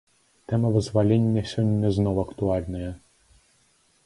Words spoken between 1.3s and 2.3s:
сёння зноў